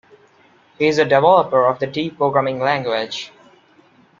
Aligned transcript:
He 0.79 0.87
is 0.87 0.97
a 0.97 1.03
developer 1.05 1.67
of 1.67 1.77
the 1.77 1.85
D 1.85 2.09
programming 2.09 2.57
language. 2.59 3.31